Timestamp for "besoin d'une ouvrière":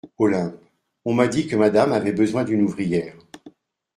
2.11-3.13